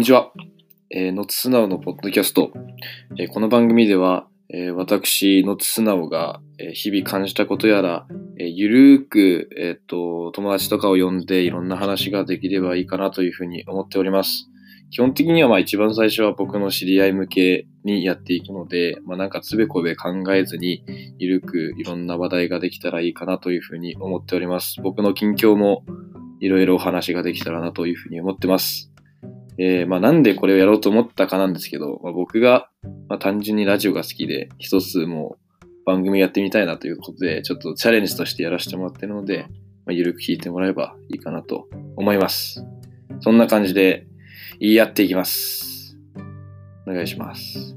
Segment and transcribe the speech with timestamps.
[0.00, 0.32] んにちは。
[0.88, 2.52] えー、ノツスナウのポッドキャスト。
[3.18, 8.06] えーこの番組では、えー私、ノツスナウが、えー日々感じたことやら、
[8.38, 14.48] えーゆるーく、えーと、友達とかを呼んでいろんな話ができればいいかなというふうに思っております。
[14.88, 20.82] 基本的にはまあ一番最初は僕の知り合い向けにやっていくので、まあなんかつべこべ考えずに、
[21.18, 24.80] ゆるくいろんな話題ができたらいいかなというふうに思っております。
[24.80, 25.84] 僕の近況も
[26.40, 28.89] いろいろお話ができたらなというふうに思ってます。
[29.62, 32.70] えーまあなんでこれをやろうと思ったかなんですけど、まあ、僕が、
[33.08, 39.42] まあ、単純にラジオが好きで、一つもう番組やってみたいなということで、ちょっとチャレンジとしてやらせてもらってるので、
[39.84, 42.64] まあ、ゆるく聞いてもらえばいいかなと思います。
[43.20, 44.06] そんな感じで
[44.60, 45.98] 言い合っていきます。
[46.86, 47.76] お願いします。